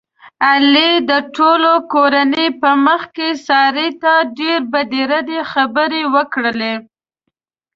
علي 0.47 0.91
د 1.09 1.11
ټولې 1.35 1.73
کورنۍ 1.93 2.47
په 2.61 2.69
مخ 2.85 3.01
کې 3.15 3.29
سارې 3.47 3.89
ته 4.01 4.13
ډېرې 4.37 4.65
بدې 4.71 5.01
ردې 5.11 5.39
خبرې 5.51 6.01
وکړلې. 6.15 6.73